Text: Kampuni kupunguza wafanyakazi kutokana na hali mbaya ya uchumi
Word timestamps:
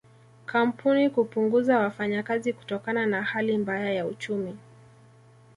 Kampuni 0.45 1.09
kupunguza 1.09 1.77
wafanyakazi 1.79 2.53
kutokana 2.53 3.05
na 3.05 3.23
hali 3.23 3.57
mbaya 3.57 3.91
ya 3.93 4.05
uchumi 4.05 4.57